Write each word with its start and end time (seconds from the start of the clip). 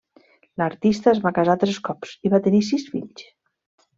L'artista 0.61 1.11
es 1.11 1.21
va 1.25 1.33
casar 1.35 1.57
tres 1.65 1.77
cops 1.89 2.15
i 2.29 2.33
va 2.37 2.41
tenir 2.47 2.65
sis 2.71 2.89
fills. 2.95 3.29